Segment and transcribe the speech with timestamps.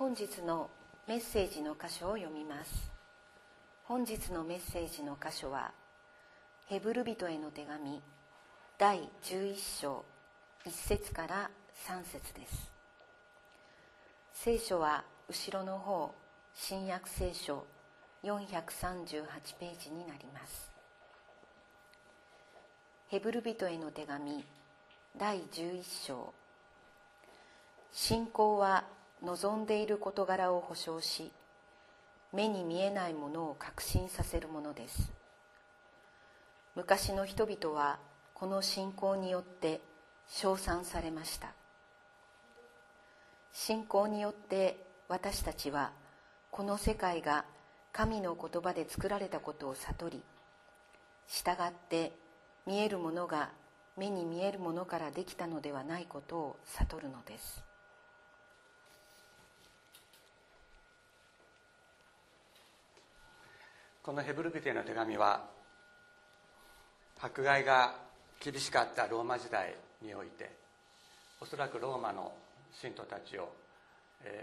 [0.00, 0.70] 本日の
[1.06, 2.90] メッセージの箇所を読みます。
[3.84, 5.72] 本日のメッセージの箇所は
[6.68, 8.00] ヘブル人への手紙
[8.78, 10.02] 第11章
[10.64, 11.50] 1節から
[11.86, 12.72] 3節です。
[14.32, 16.14] 聖書は後ろの方
[16.54, 17.66] 新約聖書
[18.24, 19.26] 438
[19.60, 20.72] ページになります。
[23.08, 24.46] ヘブル人への手紙
[25.18, 26.32] 第11章。
[27.92, 28.84] 信仰は
[29.22, 31.30] 望んでいる事柄を保証し
[32.32, 35.12] 目に見えないものを確信させるものです。
[36.74, 37.98] 昔の人々は
[38.34, 39.80] この信仰によって
[40.28, 41.52] 称賛されました。
[43.52, 45.90] 信仰によって私たちは
[46.50, 47.44] この世界が
[47.92, 50.22] 神の言葉で作られたことを悟り
[51.26, 52.12] 従って
[52.66, 53.50] 見えるものが
[53.96, 57.69] 目に見えるものからできたのではないことを悟るのです。
[64.10, 65.44] このヘブル人への手紙は
[67.22, 67.94] 迫害が
[68.40, 70.50] 厳しかったローマ時代において
[71.40, 72.32] おそらくローマの
[72.72, 73.52] 信徒たちを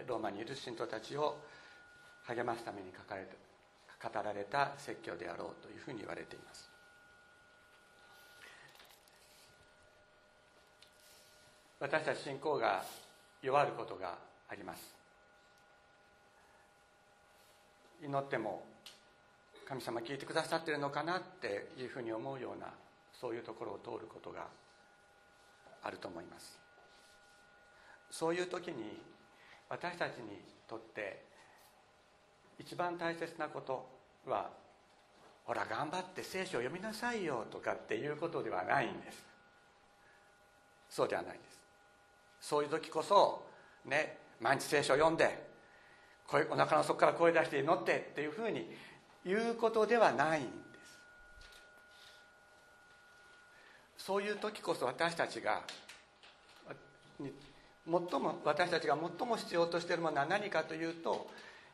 [0.08, 1.36] ローマにいる信徒たちを
[2.28, 3.28] 励ますために書かれ
[4.00, 6.70] た語られた説教であろうというふうに言われています。
[11.82, 12.86] 私たち信仰が
[13.42, 14.16] 弱ることが
[14.48, 14.95] あります。
[18.02, 18.64] 祈っても
[19.68, 22.68] 神様聞いてくださってるのかなっていうふうに思うような
[23.20, 24.48] そういうところを通ることが
[25.84, 26.58] あると思います。
[28.10, 29.02] そういう時に
[29.70, 31.26] 私たちにとって
[32.58, 33.86] 一番大切なこと
[34.26, 34.50] は
[35.44, 39.26] ほら頑張って聖書を読みなさいよとかっていうことではないんです。
[40.90, 41.60] そうではないんです。
[42.40, 43.44] そういう時こそ
[43.86, 45.45] ね毎日聖書を読んで
[46.50, 48.70] お腹の底から声出して祈ってっていうふうに
[49.27, 50.49] 言うことではないんで
[53.98, 54.05] す。
[54.05, 55.64] そういう時こそ私たちが
[57.20, 57.30] 最
[58.20, 61.30] も私たちが最も必要としているものは何かというと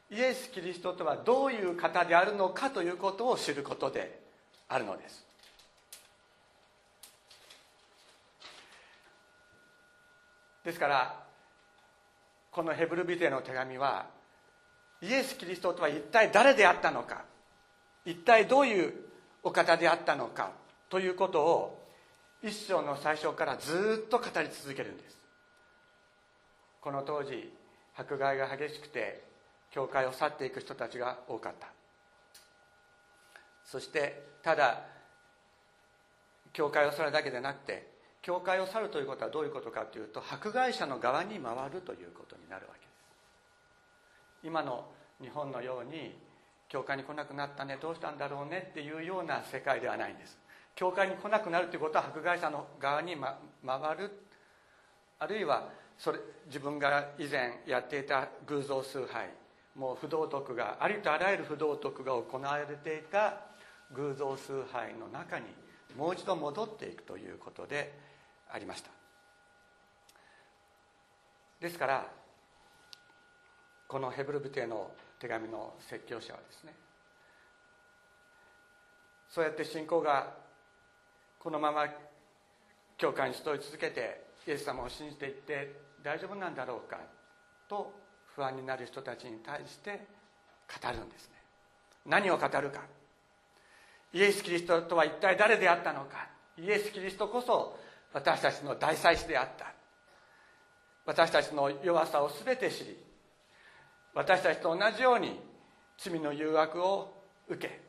[0.10, 4.20] イエス・キリストとはどういう方であるのかということを知ることで
[4.68, 5.24] あるのです。
[10.66, 11.24] ですから
[12.52, 14.06] このヘブルビテの手紙は
[15.02, 17.26] イエス・キリストとは一体誰であったのか
[18.06, 18.94] 一体どういう
[19.44, 20.52] お方であったのか
[20.90, 21.84] ということを
[22.42, 25.18] 一章の最初からずっと語り続けるんです。
[26.82, 27.52] この当時
[27.96, 29.24] 迫害が激しくて
[29.72, 31.68] 教会を去っていく人たちが多かった。
[33.66, 34.82] そしてただ
[36.52, 37.88] 教会を去るだけでなくて
[38.22, 42.90] 教会を去るということはどういうことかというと迫害者の側に回るということになるわけです。
[44.44, 44.86] 今の
[45.22, 46.14] 日本のように
[46.74, 50.40] 教会に来なくなったねどうしたんだろうねっていうような世界ではないんです。
[50.74, 54.12] 教会に来なくなるということは迫害者の側に、ま、回る。
[55.20, 55.70] あるいは
[56.00, 56.18] それ
[56.48, 59.30] 自分が以前やっていた偶像崇拝
[59.76, 63.42] もう不道徳がありとあらゆる不道徳が行われていた
[63.92, 65.46] 偶像崇拝の中に
[65.96, 67.94] もう一度戻っていくということで
[68.52, 68.90] ありました。
[71.62, 72.08] ですから
[73.88, 76.74] このヘブル人への手紙の説教者はですね
[79.30, 80.34] そうやって信仰が
[81.40, 81.88] このまま
[82.98, 87.00] 教会に集い続けてイエス様を信じていって大丈夫なんだろうか
[87.68, 87.92] と
[88.36, 90.06] 不安になる人たちに対して
[90.82, 91.36] 語るんですね。
[92.06, 92.82] 何を語るか。
[94.14, 96.28] イエス・キリストとは一体誰であったのか。
[96.58, 97.78] イエス・キリストこそ
[98.14, 99.74] 私たちの大祭司であった。
[101.06, 102.98] 私たちの弱さを全て知り
[104.14, 105.40] 私たちと同じように
[105.98, 107.14] 罪の誘惑を
[107.48, 107.82] 受け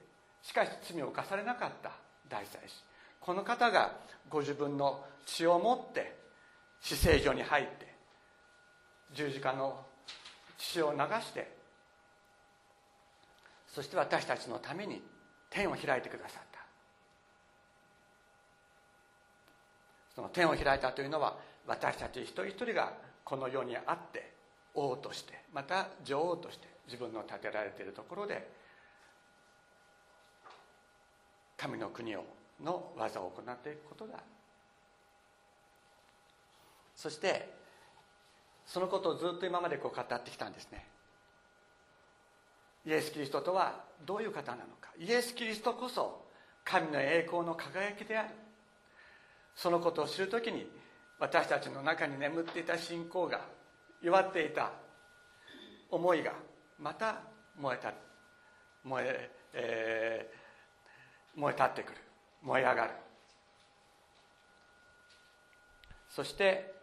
[0.43, 1.93] しかし罪を犯されなかった
[2.29, 2.83] 大祭司。
[3.21, 3.93] この方が
[4.29, 6.17] ご自分の血を持って
[6.81, 7.95] 死聖所に入って
[9.15, 9.81] 十字架の
[10.59, 11.51] 血を流して
[13.69, 15.03] そして私たちのために
[15.51, 16.61] 天を開いてくださった。
[20.15, 21.37] その天を開いたというのは
[21.67, 22.93] 私たち一人一人が
[23.25, 24.34] この世にあって
[24.75, 28.49] 王としてまた女王として自分の建てられているところで
[31.57, 32.25] 神の国を
[32.63, 34.19] の技を行っていくことだ。
[36.95, 37.53] そして
[38.67, 40.87] そのことをずっと今までこう語ってきたんですね。
[42.87, 44.91] イエス・キリストとはどういう方なのか。
[44.99, 46.23] イエス・キリストこそ
[46.65, 48.29] 神の栄光の輝きである。
[49.57, 50.67] そのことを知るときに
[51.19, 53.41] 私たちの中に眠っていた信仰が
[54.05, 54.71] 弱っていた
[55.91, 56.33] 思いが
[56.79, 57.23] また
[57.59, 57.95] 燃えた
[58.85, 61.99] 燃ええー、燃え立ってくる
[62.43, 62.91] 燃え上がる。
[66.11, 66.75] そして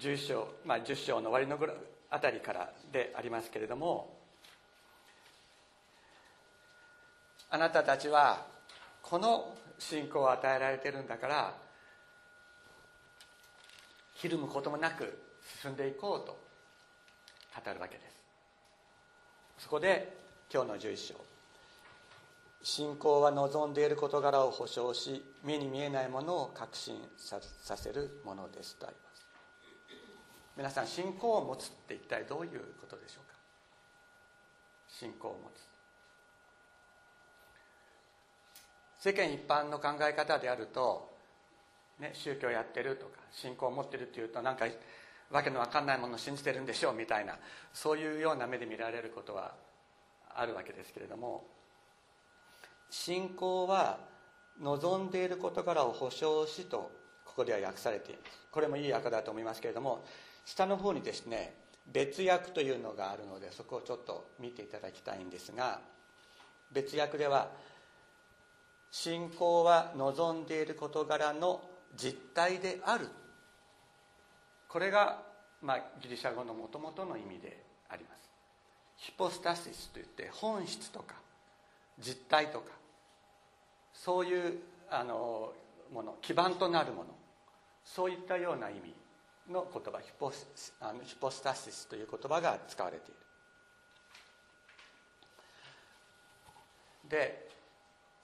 [0.00, 1.74] 11章、まあ、10章の終わりのぐら
[2.10, 4.18] あたりからでありますけれども
[7.50, 8.44] あなたたちは
[9.00, 11.54] この信仰を与えられてるんだから
[14.14, 15.23] ひるむこともなく
[15.62, 16.38] 進んでいこうと
[17.64, 18.00] 語るわけで
[19.58, 19.64] す。
[19.64, 20.16] そこで
[20.52, 21.14] 今日の11章。
[22.62, 27.42] 信仰は望んでいる事柄を保証し目に見えないものを確信さ
[27.76, 29.26] せるものですとあります。
[30.56, 33.36] 皆さん信仰を持つって一体どういうことでしょうか？
[34.88, 35.68] 信仰を持つ。
[39.02, 41.14] 世間一般の考え方であると、
[41.98, 44.64] ね、宗教やってるとか信仰を持ってるっていうとなんか
[45.34, 47.36] わけのわかんないものを信じてるんでしょうみたいな
[47.72, 49.52] そういうような目で見られることは
[50.32, 51.44] あるわけですけれども
[52.88, 53.98] 信仰は
[54.62, 56.92] 望んでいる事柄を保証しと
[57.24, 58.38] ここでは訳されています。
[58.52, 60.04] これもいい訳だと思いますけれども
[60.46, 61.54] 下の方にですね
[61.92, 65.80] 別訳というのがあるのでそこをちょっと見ていただきたいんですが
[66.70, 67.50] 別訳では
[68.92, 71.60] 信仰は望んでいる事柄の
[71.96, 73.08] 実態である
[74.74, 75.22] これが、
[75.62, 78.28] まあ、ギリシャ語のもともとの意味であります。
[78.96, 81.14] ヒポスタシスといって本質とか
[82.00, 82.72] 実態とか
[83.92, 84.58] そういう
[84.90, 85.52] あの
[85.92, 87.10] もの基盤となるもの
[87.84, 88.92] そういったような意味
[89.48, 90.32] の言葉ヒポ
[90.80, 93.20] あのヒポスタシスという言葉が使われている。
[97.10, 97.48] で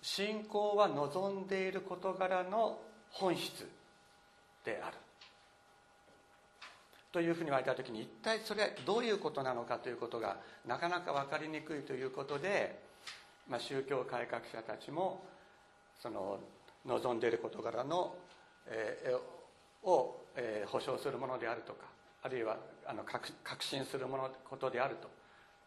[0.03, 2.81] 信仰は望んでいる事柄の
[3.11, 3.69] 本質
[4.65, 4.97] である。
[7.13, 10.37] というふうに言われた時に一体それはどういうことなのかということが
[10.67, 12.79] なかなか分かりにくいということで、
[13.49, 15.25] まあ、宗教改革者たちも
[16.01, 16.39] その
[16.87, 18.15] 望んでいる事柄の、
[18.69, 21.87] えー、を、えー、保証するものであるとか
[22.23, 24.97] あるいはあの確信するものことである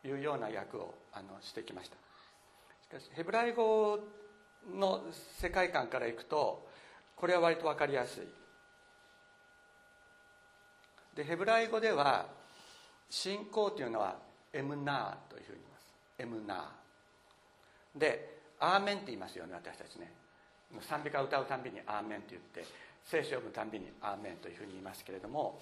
[0.01, 1.97] というような役をあのしてきました。
[2.83, 3.99] しかしヘブライ語
[4.73, 5.01] の
[5.39, 6.67] 世界観からいくと
[7.15, 8.42] これは割と分かりやすい。
[11.15, 12.25] でヘブライ語では
[13.10, 14.15] 信仰というのは
[14.51, 15.86] エムナーというふうに言います。
[16.19, 18.00] エムナー。
[18.00, 20.12] でアーメンって言いますよね私たちね。
[20.81, 22.65] 賛美歌を歌うたんびにアーメンって言って
[23.04, 25.60] 聖書を読むたんびにアーメンというふうに言いますけれども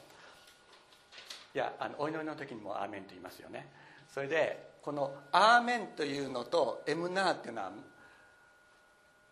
[1.53, 3.67] いやあのお祈りの時にもアーメンと言いますよね。
[4.13, 7.71] それでこのアーメンというのとエムナーっていうのは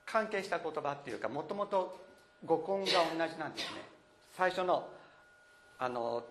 [0.06, 1.98] 関係した言葉っていうかもともと
[2.46, 3.82] 語根が同じなんですね。
[4.34, 4.90] 最初の
[5.80, 6.24] あの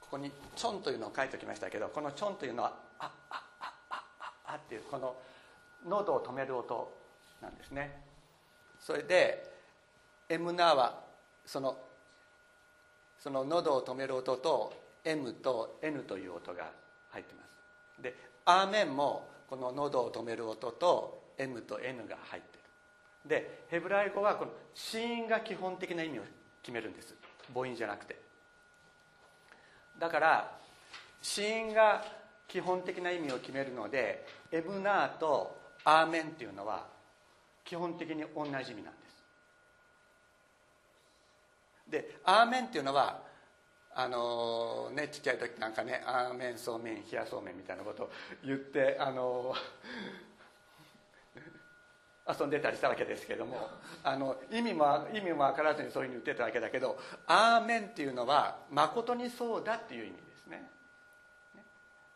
[0.00, 5.16] ここに「チョン」というのを書いておきましたけどこの「チョン」というのは「あっあああああ」っていうこの
[5.86, 6.92] 喉を止める音
[7.40, 8.04] なんですね。
[8.78, 9.50] それで
[10.28, 11.02] 「エムナーは
[11.46, 11.76] その
[13.18, 14.72] その喉を止める音と
[15.04, 16.70] 「M」と「N」という音が
[17.10, 17.44] 入ってま
[17.96, 18.02] す。
[18.02, 18.14] で
[18.44, 22.64] 「アーメン」もこの喉を止める音と「M」と「N」が入ってる。
[23.24, 26.22] でヘブライ語はこの子音が基本的な意味を
[26.62, 27.14] 決めるんです。
[27.54, 28.29] 母音じゃなくて。
[30.00, 30.50] だから
[31.22, 32.02] 子音が
[32.48, 36.86] 基本的な意味を決めるのでエブナーとアーメンっていうのは
[37.64, 39.10] 基本的に同じ意味なんです。
[41.90, 43.22] でアーメンっていうのは
[43.94, 48.10] あのねちっちゃい時なんかねアーメンそうめん冷やそうめんみたいなことを
[48.44, 49.54] 言ってあの
[52.38, 53.68] 遊んでたりしたわけですけども。
[54.02, 60.70] あの意味も意味も分からずにそういうふうに言ってたわけだけど「アーメン」っていうのは「まことにそうだ」っていう意味ですね。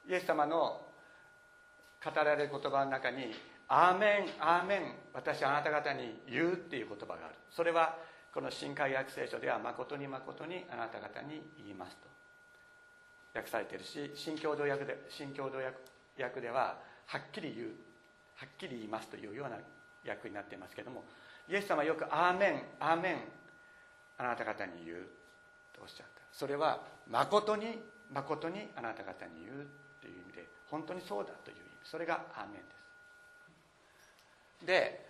[0.08, 0.86] イエス様の
[2.04, 3.34] 語られる言葉の中に
[3.68, 7.34] 「アーメンアーメン私あなた方に言う」っていう言葉がある。
[7.50, 7.96] それは
[8.32, 12.14] この新海訳聖書では「誠に誠にあなた方に言います」と。
[13.34, 17.68] 訳されてるし新共同訳で新共同訳では「はっきり言う」
[18.36, 19.58] 「はっきり言います」というような
[20.08, 21.04] 訳になっていますけども
[21.48, 23.18] イエス様はよく「アーメンアーメン
[24.18, 25.08] あなた方に言う」
[25.74, 26.22] とおっしゃった。
[26.32, 27.80] それは誠に
[28.10, 29.66] 誠にあなた方に言う
[30.00, 31.66] という意味で本当にそうだという意味。
[31.84, 32.74] それが「アーメン」で
[34.62, 34.66] す。
[34.66, 35.06] で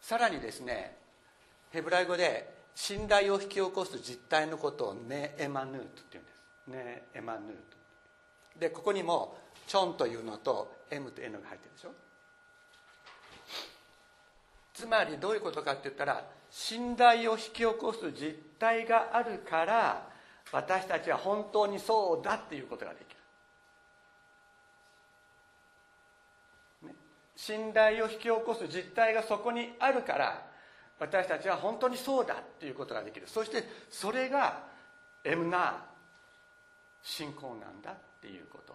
[0.00, 0.98] さらにですね
[1.70, 6.36] ヘブライ語で信頼を引き起こす実態のことをネエマヌートっていうんです。
[6.66, 8.58] ネエマヌート。
[8.58, 11.94] でここにもチョンというのと M と N が入ってるでしょ。
[14.74, 20.08] つまりどういうことかって言ったら信頼を引き起こす実態があるから
[20.52, 23.00] 私たちは本当にそうだっていうことができ
[26.82, 26.94] る、ね、
[27.36, 30.42] 信頼を引き起こす実態がそこにあるから
[30.98, 33.26] 私たちは本当にそうだっていうことができる。
[33.26, 34.62] そしてそれが
[35.24, 35.74] エムナー
[37.02, 38.74] 信仰なんだっていうこと。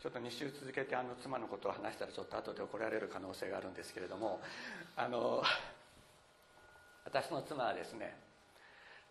[0.00, 4.40] ちょっと2週続けてあの妻のことを話したらちょっと後で怒られる可能性があるんですけれども
[4.96, 5.42] あの
[7.04, 8.14] 私の妻はですね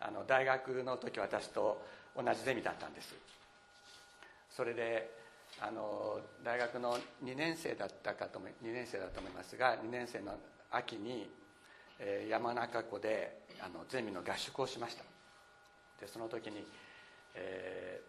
[0.00, 1.84] あの大学の時私と
[2.16, 3.14] 同じゼミだったんです。
[4.56, 5.10] それで
[5.60, 10.36] あの大学の2年生だったかと2年生だと思いますが2年生の
[10.70, 11.28] 秋に、
[11.98, 15.04] えー、山中湖であのゼミの合宿をしました。
[16.00, 16.64] でその時に、
[17.34, 18.00] え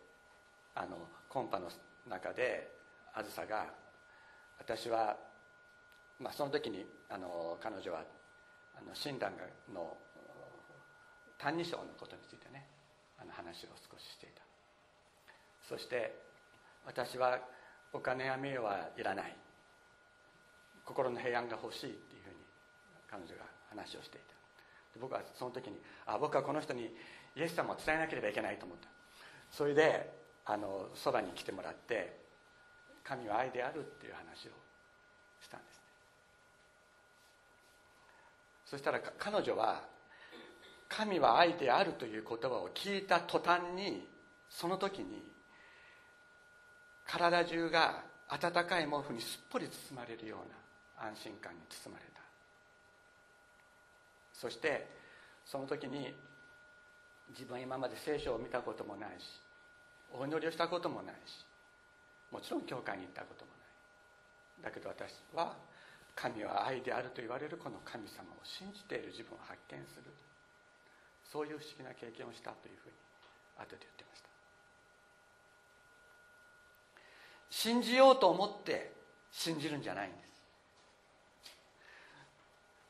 [0.75, 1.69] ー、あのコンパの
[2.09, 2.71] 中で
[3.13, 3.67] あずさが
[4.59, 5.15] 私は、
[6.19, 8.03] まあ、その時にあの彼女は
[8.75, 9.31] あの親鸞
[9.73, 9.95] の
[11.39, 12.67] 「歎異抄」のことについてね
[13.19, 14.41] あの話を少ししていた。
[15.67, 16.15] そして
[16.85, 17.39] 私は
[17.93, 19.35] お金や名誉はいらない。
[20.85, 22.35] 心の平安が欲しいっていうふうに
[23.07, 24.99] 彼女が話をしていた。
[24.99, 26.95] 僕はその時にあ僕はこの人に
[27.35, 28.89] イエス様を伝えなければいけないと思った。
[29.51, 30.18] それで
[30.51, 32.17] あのそばに来てもらって
[33.03, 34.51] 神は愛であるっていう話を
[35.39, 35.81] したんですね。
[38.65, 39.83] そしたら彼女は
[40.87, 44.07] 神は愛であるという言葉を聞いた途端に
[44.49, 45.21] その時に
[47.05, 50.37] 体中が温かい毛布にすっぽり包まれるよ
[50.97, 52.21] うな安心感に包まれた。
[54.33, 54.87] そして
[55.45, 56.11] その時に
[57.29, 59.48] 自分今まで聖書を見たこともないし
[60.13, 61.45] お祈りをしたこともないし
[62.31, 63.51] もちろん教会に行ったことも
[64.61, 64.69] ない。
[64.69, 65.55] だけど私は
[66.15, 70.11] 神は愛であると言われるこの神様を信じている自分を発見する。
[71.31, 72.95] そういう不思議な経験をしたというふうに
[73.57, 74.29] 後で言ってました。
[77.49, 78.91] 信じようと思って
[79.31, 80.29] 信じるんじゃないんです。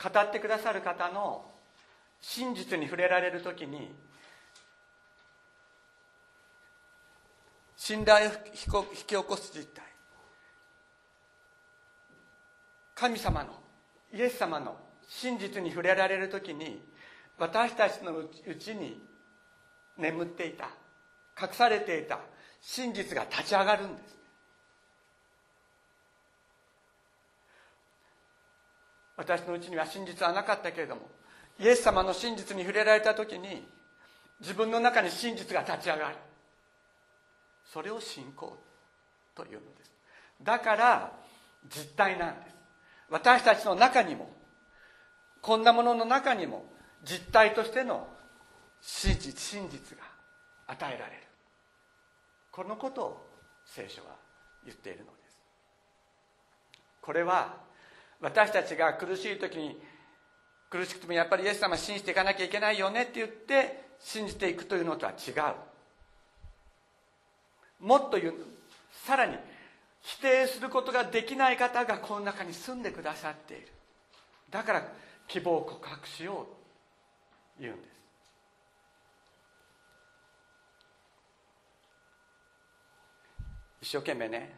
[0.02, 1.46] 語ってくださる方の
[2.22, 3.92] 真実に触れられる時に
[7.80, 9.86] 信頼を引き起こす実態。
[12.94, 13.54] 神様の
[14.14, 14.76] イエス様の
[15.08, 16.84] 真実に触れられる時に
[17.38, 19.02] 私たちのうちに
[19.98, 20.66] 眠っていた
[21.42, 22.20] 隠されていた
[22.60, 24.18] 真実が立ち上がるんです。
[29.16, 31.10] 私のうちには真実はなかったけれども
[31.58, 33.66] イエス様の真実に触れられた時に
[34.42, 36.16] 自分の中に真実が立ち上がる。
[37.72, 38.58] それを信仰
[39.36, 39.92] というのです。
[40.42, 41.12] だから
[41.68, 42.56] 実体なんです。
[43.10, 44.30] 私たちの中にも
[45.42, 46.66] こんなものの中にも
[47.04, 48.08] 実体としての
[48.82, 50.04] 真実真実が
[50.68, 51.22] 与えられる。
[52.52, 53.30] このことを
[53.66, 54.16] 聖書は
[54.66, 55.38] 言っているのです。
[57.02, 57.58] これは
[58.22, 59.80] 私たちが苦しい時に
[60.70, 65.34] 苦しくてもやっぱりイエス様信じていかなきゃいけないよねって言って信じていくというのとは違う。
[67.80, 68.34] もっと言う
[68.92, 69.38] さらに
[70.02, 73.68] 否定することができない方がこの中に住んでくださっている。
[74.50, 74.88] だから
[75.28, 76.58] 希望を告白しようと
[77.60, 77.90] 言うんです。
[83.82, 84.56] 一生懸命ね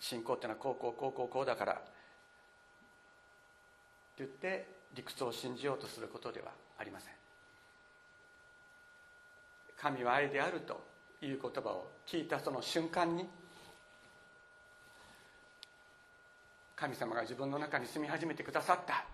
[0.00, 1.82] 信仰ってのはこうこうこうこうこうだからって
[4.18, 7.14] 言って理屈を信じようとすることではありません。
[9.76, 10.93] 神は愛であると
[11.24, 13.28] いう言葉を聞いたその瞬間に
[16.76, 19.04] 神様が自分の中に住み始めてくださった。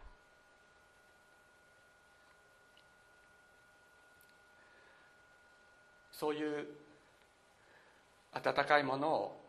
[6.13, 6.67] そういう
[8.33, 9.41] 温かいものを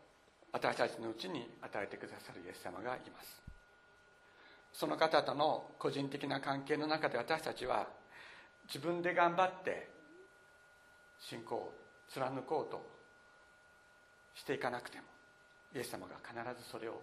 [0.52, 3.42] 私たちのうちに与えてくださるイエス様がいます。
[4.72, 7.88] その方との個人的な関係の中で私たちは
[8.66, 9.88] 自分で頑張って
[11.20, 11.81] 信仰を
[12.14, 12.84] 貫こうと
[14.34, 15.04] していかなくても
[15.74, 17.00] イエス様が必ずそれを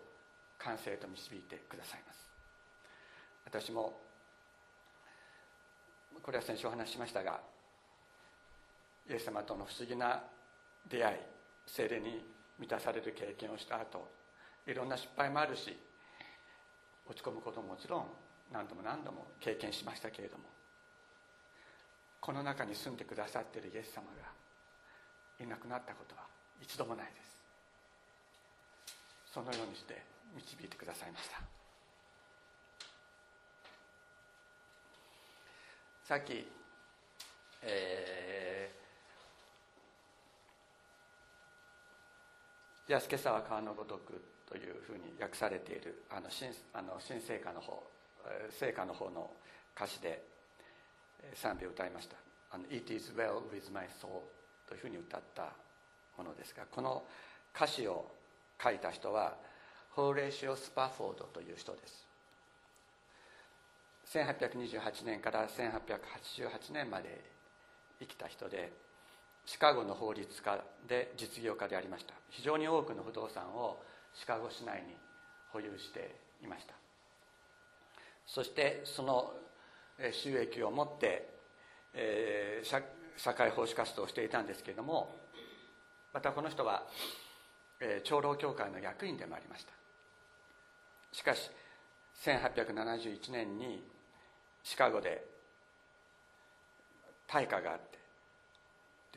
[0.58, 2.30] 完成と導いてくださいます。
[3.46, 3.98] 私も
[6.22, 7.39] これは先週お話ししましたが
[9.10, 10.22] イエス様との不思議な
[10.88, 11.18] 出会い
[11.66, 12.24] 精霊に
[12.60, 14.08] 満たされる経験をした後
[14.68, 15.75] いろんな失敗もあるし
[17.10, 18.06] 落ち込むことももちろん
[18.51, 20.44] 何度も何度も経験しましたけれども
[22.20, 24.38] この中に住んでくださっているイエス様が
[25.39, 26.24] いなくなったことは
[26.62, 27.39] 一度もないです。
[29.34, 30.01] そのようにして
[30.36, 31.41] 導いてくださいました。
[36.03, 36.48] さっき、
[37.62, 38.72] え
[42.88, 44.19] 安けさは川のごとく
[44.50, 47.84] というふうに訳されているあの新あの新聖歌の方
[48.50, 49.29] 聖歌の方の
[49.75, 50.24] 歌詞で
[51.36, 52.15] 賛美を歌いました
[52.72, 54.22] 「It is well with my soul」
[54.70, 55.50] というふうに歌った
[56.18, 57.04] ものですがこの
[57.56, 58.06] 歌詞を
[58.64, 59.36] 書いた人は
[59.92, 62.10] ホーレーシオ・スパフォードという人です
[64.14, 67.22] 1828年から1888年まで
[68.00, 68.72] 生きた人で
[69.46, 72.14] シカゴの法律家で実業家でありました。
[72.30, 73.82] 非常に多くの不動産を
[74.14, 74.96] シカゴ市内に
[75.52, 76.74] 保有していました。
[78.26, 79.34] そしてその
[80.12, 81.30] 収益を持って、
[81.94, 82.68] えー、
[83.20, 85.14] 社会奉仕活動をしていたんですけれども
[86.14, 86.84] またこの人は、
[87.82, 89.72] えー、長老協会の役員でもありました。
[91.12, 91.52] しかし
[92.24, 93.84] 1871年に
[94.64, 95.26] シカゴで
[97.28, 97.98] 大火があって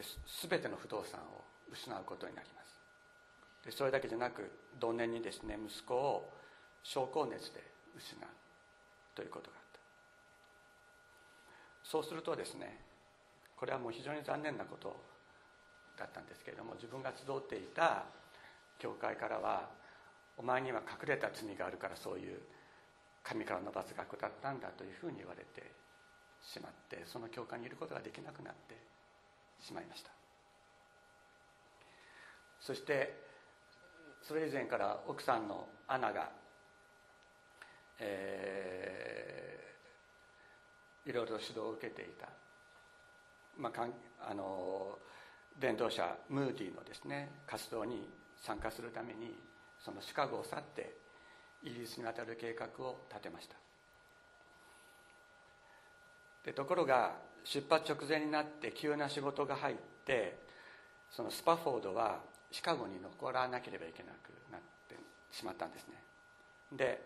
[0.02, 0.08] で
[0.48, 3.66] 全ての不動産を失うことになります。
[3.66, 6.28] でそれだけじゃなく同年にですね息子を
[6.82, 7.62] 症候熱で
[7.96, 8.28] 失う
[9.14, 9.78] ということがあった。
[11.88, 12.91] そうするとですね
[13.62, 14.96] これはもう非常に残念なこと
[15.96, 18.02] だったんですけれども自分が集っていた
[18.80, 19.70] 教会からは
[20.36, 22.40] お前には隠れた罪があるからそういう
[23.22, 25.70] 神からの罰が下ったんだというふうに言われて
[26.42, 28.74] しまってその教会にいることができなくなって
[29.64, 30.10] しまいました。
[32.58, 33.14] そして
[34.22, 36.30] それ以前から奥さんのアナが、
[38.00, 42.41] えー、いろいろ指導を受けていた、
[43.58, 44.98] まあ、かんあの
[45.58, 48.08] 伝道者ムーディのですね活動に
[48.40, 49.36] 参加するために
[49.78, 50.96] そのシカゴを去って
[51.62, 53.56] イギリスに渡る計画を立てました。
[56.44, 57.12] でところが
[57.44, 60.38] 出発直前になって急な仕事が入って
[61.10, 64.96] そのスパフォードはシカゴに残らなければいけなくなって
[65.30, 65.94] しまったんですね。
[66.72, 67.00] で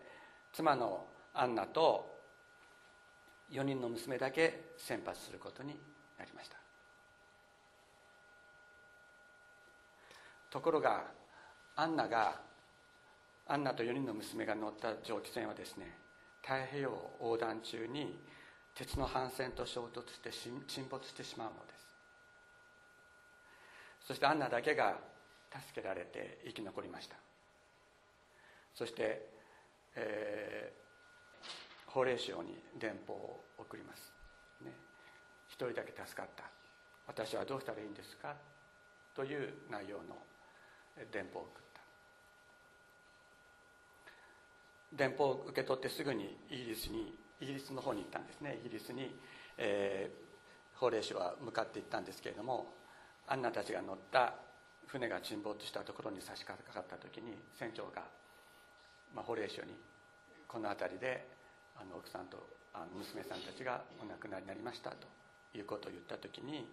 [0.53, 2.17] 妻のアンナと
[3.51, 5.79] 4人の娘だけ先発することに
[6.17, 6.57] なりました。
[10.49, 11.05] ところが
[11.75, 12.39] アンナが
[13.47, 15.95] アンナと4人の娘が乗った蒸気船はですね
[16.41, 18.19] 太平洋横断中に
[18.75, 21.87] 鉄の帆船と衝突して沈没してしまうのです。
[24.07, 24.97] そしてアンナだけが
[25.51, 27.15] 助けられて生き残りました。
[28.73, 29.27] そして、
[29.95, 34.13] えー、法令省に電報を送ります、
[35.57, 36.43] 人だけ助かった。
[37.07, 38.35] 私はどうしたらいいんですか？
[39.15, 40.17] という内容の
[41.11, 41.81] 電報を送った。
[44.95, 48.59] 電報を受け取ってすぐにイギリスにイギリスの方に行ったんですね。
[48.65, 49.15] イギリスに、
[49.57, 52.67] えー、法令省は向かっていったんですけれども
[53.27, 54.35] アンナたちが乗った
[54.87, 58.03] 船が沈没したところに差し掛かった時に船長が、
[59.13, 59.75] まあ、法令省に
[60.47, 61.27] この辺りで
[61.75, 62.37] あの奥さんと
[62.73, 65.07] あの娘さんたちがお亡くなりになりましたと。
[65.59, 66.67] いうことを言った時に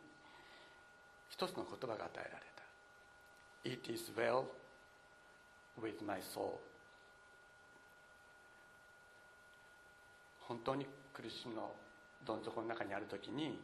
[1.28, 2.62] 一つの言葉が与えられた
[3.68, 4.44] 「It is well
[5.80, 6.58] with my soul」
[10.46, 11.74] 本当に苦しみの
[12.26, 13.60] どん底の中にある時に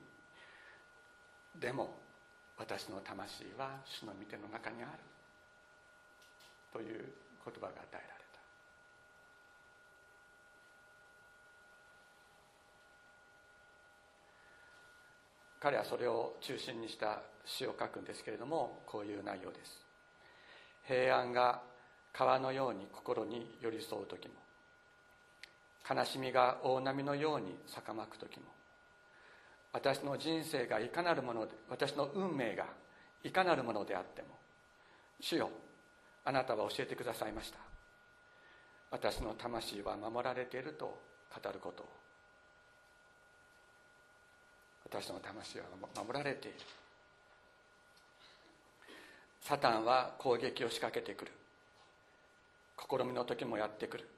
[1.56, 1.98] でも
[2.56, 4.92] 私の魂は主の御手の中にある。
[6.72, 7.12] という
[7.44, 8.19] 言葉が与えられた。
[15.60, 19.84] 彼はそれを中心にした詩を書くんですけれどもこういう内容です。
[20.86, 21.60] 平安が
[22.12, 24.34] 川のように心に寄り添う時も
[25.88, 28.46] 悲しみが大波のように逆まく時も
[29.72, 32.66] 私の人生がいかなるもので私の運命が
[33.22, 34.28] いかなるものであっても
[35.20, 35.50] 主よ
[36.24, 37.58] あなたは教えてくださいました。
[38.90, 40.98] 私の魂は守られていると
[41.32, 41.88] 語ることを
[44.90, 45.64] 私の魂は
[45.96, 46.58] 守られている。
[49.40, 51.32] サタンは攻撃を仕掛けてくる。
[52.76, 54.08] 試みの時もやってくる。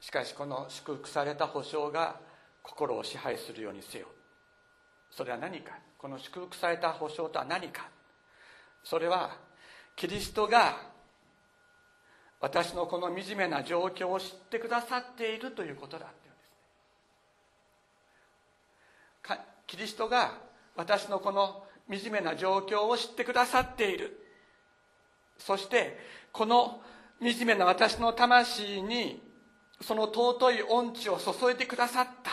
[0.00, 2.18] しかしこの祝福された保証が
[2.62, 4.06] 心を支配するようにせよ。
[5.10, 5.78] それは何か？
[5.98, 7.88] この祝福された保証とは何か？
[8.82, 9.36] それは
[9.94, 10.76] キリストが
[12.40, 16.56] 私のこの惨めな状況を知ってくださっているということだっていうんですね
[19.66, 20.38] キリストが
[20.76, 24.20] 私のこの惨めな状況を知ってくださっている。
[25.38, 25.98] そして
[26.32, 26.80] この
[27.20, 29.22] 惨めな私の魂に
[29.80, 32.30] その尊い恩地を注いでくださった。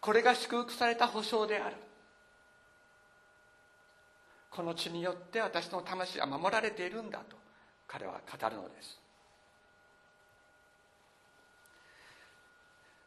[0.00, 1.76] これが祝福された保証である。
[4.50, 7.36] この血によって私の魂は守られているんだと
[7.86, 9.00] 彼は語るのです。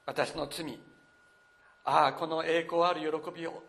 [0.05, 0.79] 私の罪
[1.85, 3.63] ああこの栄光ある喜びを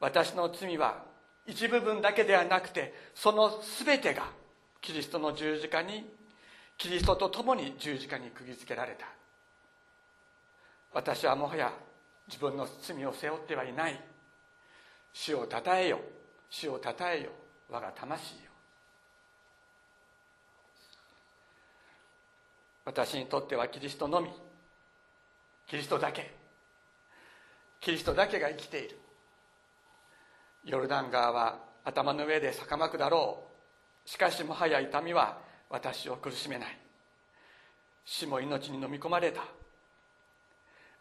[0.00, 1.02] 私の罪は
[1.46, 4.24] 一部分だけではなくてその全てが
[4.80, 6.04] キリストの十字架に
[6.76, 9.06] キリストと共に十字架に釘付けられた。
[10.92, 11.72] 私はもはや
[12.28, 14.00] 自分の罪を背負ってはいない。
[15.12, 16.00] 主をたたえよ。
[16.50, 17.30] 主をたたえよ。
[17.70, 18.40] 我が魂よ
[22.84, 24.30] 私にとってはキリストのみ。
[25.66, 26.43] キリストだけ。
[27.84, 28.98] キリストだけが生きている。
[30.64, 33.46] ヨルダン川は頭の上で逆まくだろ
[34.06, 34.08] う。
[34.08, 36.78] しかしもはや痛みは私を苦しめない。
[38.06, 39.42] 死も命に飲み込まれた。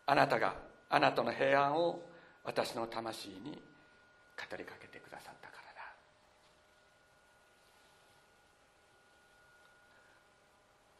[0.05, 0.55] あなたが
[0.89, 2.01] あなたの平安を
[2.43, 3.63] 私の魂に
[4.51, 5.81] 語りかけてくださったからだ。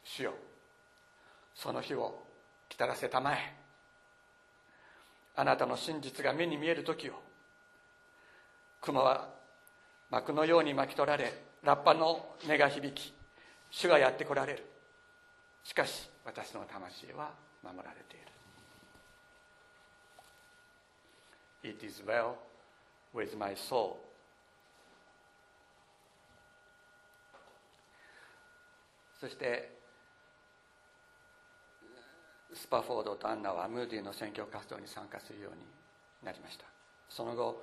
[0.02, 0.32] 主よ
[1.54, 2.24] その日を
[2.70, 3.63] 来たらせたまえ。
[5.36, 7.14] あなたの真実が目に見える時を
[8.80, 9.28] 雲は
[10.10, 13.12] 幕のように巻き取られラッパの音が響き
[13.70, 14.64] 主がやってこられる。
[15.64, 17.30] しかし私の魂は
[17.62, 18.18] 守られてい
[21.72, 21.76] る。
[21.76, 22.34] It is well
[23.14, 23.96] with my soul.
[29.18, 29.70] そして
[32.54, 35.58] スパフォードとアンナはムーディの選挙活動に参加するように
[36.22, 36.64] なりました。
[37.08, 37.62] その後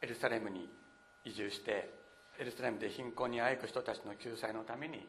[0.00, 0.68] エルサレムに
[1.24, 1.90] 移住して
[2.38, 5.06] エルサレムで貧困にあえく人たちの救済のために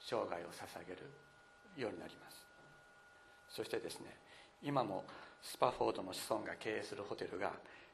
[0.00, 1.10] 生涯を捧げる
[1.76, 2.46] ようになります。
[3.48, 4.14] そしてですね
[4.62, 5.04] 今も
[5.42, 7.52] スパフォードの子孫が経営するホテルが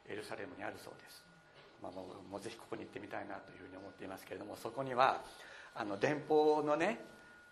[0.08, 1.24] エルサレムにあるそうです、
[1.82, 5.22] まあ、もうもうぜひここに行ってみたいなというふうに思っていますけれどもそこには
[5.74, 7.00] あの電報のね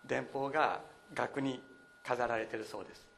[0.05, 0.81] 電報が
[1.13, 1.61] 額に
[2.03, 3.12] 飾られてるそうです。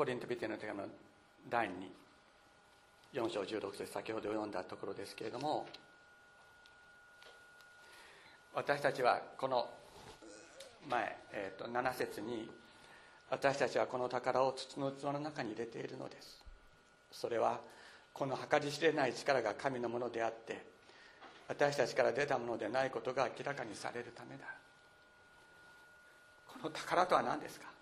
[0.00, 0.86] コリントビテの手紙の
[1.50, 1.72] 第2
[3.20, 5.66] 4章16節先ほど読んだところですけれども
[8.54, 9.68] 私たちはこの
[10.88, 12.48] 前、えー、と7節に
[13.28, 16.42] 私たちはこの宝を土の器の中に入れているのです。
[17.12, 17.60] それは
[18.14, 20.64] この計り知れない力が神のものであって
[21.46, 24.46] 私たちから出たものでないことが明らかにされるためだ。
[26.48, 27.79] この宝とは何ですか？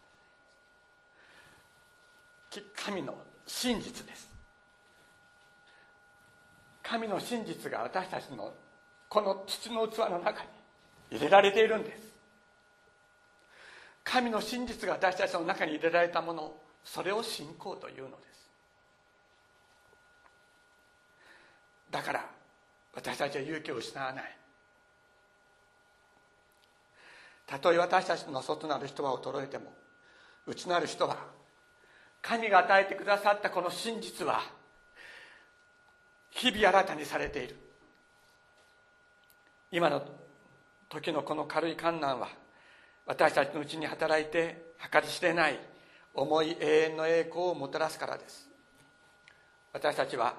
[2.77, 4.29] 神の真実です。
[6.83, 8.53] 神の真実が私たちの
[9.09, 10.49] この土の器の中に
[11.11, 12.09] 入れられているんです。
[14.05, 18.51] 神の真実が私たちの中に入れられたものそれを信仰というのです。
[21.91, 22.27] だから
[22.95, 24.37] 私たちは勇気を失わない。
[27.47, 29.73] たとえ私たちの外なる人は衰えても
[30.47, 31.38] 内なる人は
[32.23, 34.41] 神が与えてくださったこの真実は
[36.31, 37.57] 日々新たにされている。
[39.71, 40.03] 今の
[40.89, 42.29] 時のこの軽い観難は
[43.07, 45.59] 私たちのうちに働いて計り知れない
[46.15, 48.49] 重い永遠の栄光をもたらすからです。
[49.73, 50.35] 私たちは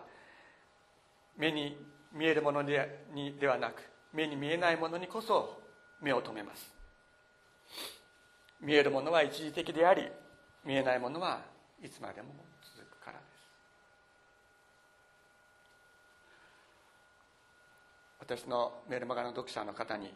[1.38, 1.78] 目に
[2.12, 3.82] 見えるものでにではなく
[4.14, 5.62] 目に見えないものにこそ
[6.02, 6.74] 目を留めます。
[8.62, 10.08] 見えるものは一時的であり
[10.66, 11.42] 見えないものは
[11.82, 12.30] いつまでも
[12.76, 13.30] 続くからです。
[18.20, 20.14] 私のメルマガの読者の方に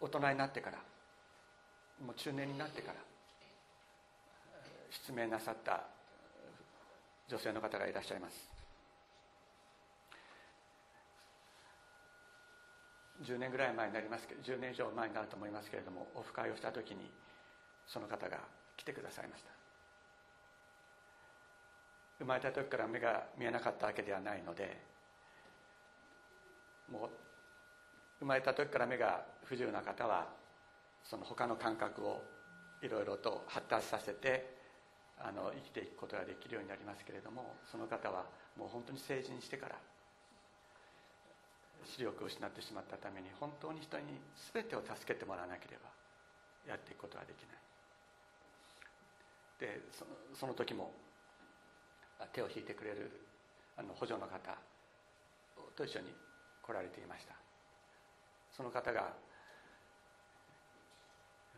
[0.00, 0.78] 大人になってから
[2.04, 2.98] もう中年になってから
[4.90, 5.84] 失明なさった
[7.28, 8.53] 女性の方がいらっしゃいます。
[13.24, 17.10] 10年ぐらい前になりますけど10年以上前になると思いますけれどもオフ会をした時に
[17.86, 18.38] その方が
[18.76, 19.50] 来てくださいました。
[22.18, 24.80] 生まれた時から目が見えなかったわけではないので
[26.90, 27.10] もう
[28.20, 30.28] 生まれた時から目が不自由な方は
[31.02, 32.22] その他の感覚を
[32.82, 34.54] いろいろと発達させて
[35.18, 38.24] あの生きていくことができるようになりますけれどもその方は
[38.58, 39.76] もう本当に成人してから
[41.84, 44.20] 視力を失ってしまったために本当に人に
[44.52, 45.90] 全てを助けてもらわなければ
[46.68, 47.58] やっていくことはできない。
[49.60, 49.80] で
[50.34, 50.92] その時も
[52.32, 53.10] 手を引いてくれる
[53.76, 54.38] あの補助の方
[55.76, 56.12] と一緒に
[56.62, 57.34] 来られていました。
[58.56, 59.12] その方が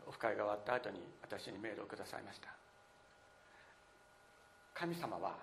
[0.06, 2.48] オフ会が終わった後に私にメールをくださいました。
[4.74, 5.36] 神様は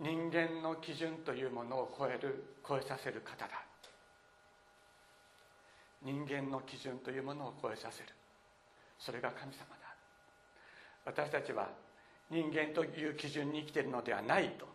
[0.00, 3.50] 人間の基準というものを超える超えさせる方だ。
[6.02, 8.08] 人間の基準というものを超えさせる。
[8.98, 9.94] それが神様だ。
[11.04, 11.68] 私たちは
[12.30, 14.66] 人間という基準に生きているのではないと。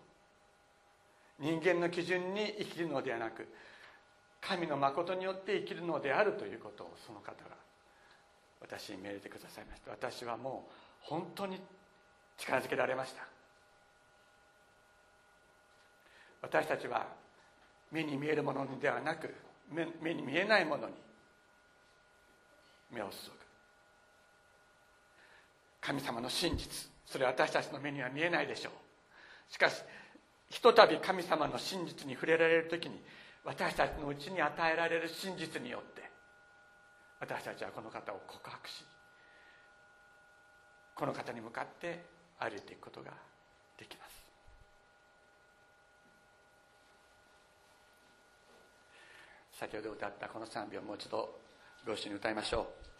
[1.40, 3.48] 人間の基準に生きるのではなく
[4.40, 7.56] 神の誠によって生きるのであるということをその方が
[8.62, 9.92] 私に命令てくださいました。
[9.92, 11.60] 私はもう本当に
[12.38, 13.33] 力づけられました。
[16.44, 17.08] 私たちは
[17.92, 19.34] 目に見えるものではなく
[19.72, 20.94] 目に見えないものに
[22.92, 23.38] 目を注ぐ。
[25.82, 28.74] 神様の真実それは私たちの目には見えないでしょう。
[29.52, 29.82] しかし
[30.50, 33.02] ひとたび神様の真実に触れられる時に
[33.44, 36.04] 私たちのうちに与えられる真実によって
[37.20, 38.84] 私たちはこの方を告白し
[40.96, 42.04] この方に向かって
[42.40, 43.12] 歩いていくことが
[43.80, 44.13] できます。
[49.60, 51.40] 先ほど歌ったこの賛美をもう一度
[51.86, 52.93] ご一緒に歌いましょう。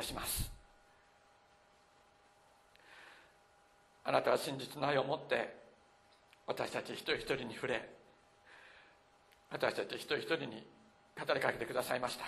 [0.00, 0.50] たします。
[4.02, 5.54] あなたは真実の愛を持って
[6.46, 7.86] 私たち一人一人に触れ
[9.50, 10.66] 私たち一人一人に
[11.16, 12.24] 語りかけてくださいました。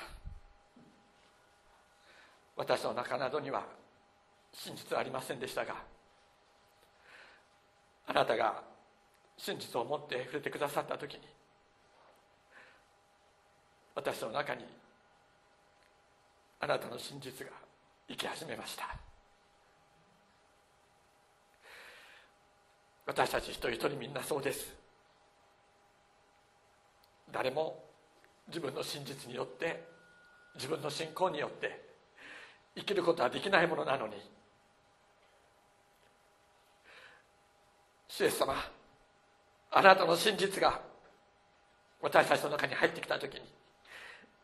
[2.56, 3.64] 私の中などには
[4.52, 5.74] 真実はありませんでしたが
[8.06, 8.62] あなたが
[9.38, 11.20] 真実を持って触れてくださった時に
[13.94, 14.66] 私の中に
[16.60, 17.61] あなたの真実が
[18.08, 18.96] 生き始めました。
[23.06, 24.74] 私たち一人一人みんなそうです。
[27.32, 27.82] 誰も
[28.48, 29.82] 自分の真実によって
[30.54, 31.82] 自分の信仰によって
[32.76, 34.14] 生きることはできないものなのに
[38.08, 38.54] 主イエス様
[39.70, 40.80] あなたの真実が
[42.02, 43.40] 私たちの中に入ってきた時に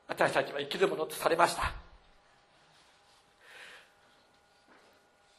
[0.07, 1.88] 私たちは生きるものとされました。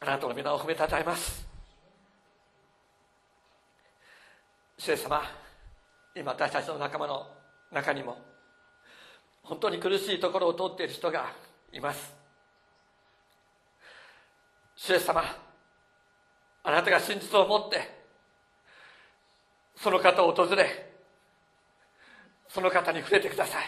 [0.02, 1.46] あなたの皆を褒めたたえます。
[4.78, 5.22] 主イエス様
[6.16, 7.28] 今私たちの仲間の
[7.70, 8.18] 中にも
[9.44, 11.34] 本当に苦しいところを通っている人が
[11.74, 12.14] います。
[14.78, 15.22] 主イエス様
[16.64, 18.00] あなたが真実を持って
[19.76, 20.94] その方を訪れ
[22.48, 23.66] その方に触れてください。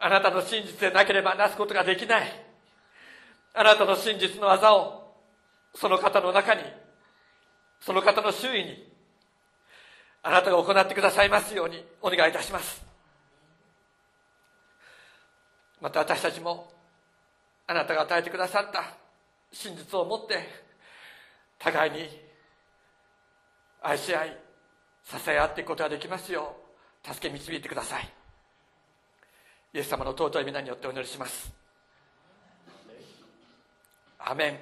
[0.00, 2.47] あなたの真実でなければなすことができない。
[3.58, 5.16] あなたの真実の技を
[5.74, 6.62] その方の中に
[7.80, 8.88] その方の周囲に
[10.22, 12.80] あなたが行ってくださいますようにお願いいたします。
[15.80, 16.70] また私たちも
[17.66, 18.96] あなたが与えてくださった
[19.50, 20.38] 真実を持って
[21.58, 22.08] 互いに
[23.82, 24.38] 愛し合い
[25.04, 26.54] 支え合っていくことができますよ
[27.04, 28.08] う助け導いてください。
[29.74, 31.67] イエス様の尊い皆によってお祈りします。
[34.18, 34.58] アメン